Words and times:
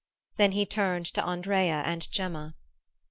Then 0.37 0.53
he 0.53 0.65
turned 0.65 1.05
to 1.13 1.23
Andrea 1.23 1.83
and 1.85 2.09
Gemma. 2.09 2.55